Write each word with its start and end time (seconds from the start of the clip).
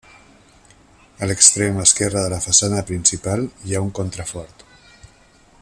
A 1.25 1.29
l'extrem 1.31 1.77
esquerre 1.83 2.25
de 2.25 2.33
la 2.35 2.41
façana 2.47 2.83
principal 2.91 3.47
hi 3.69 3.77
ha 3.81 3.85
un 3.89 3.95
contrafort. 4.01 4.69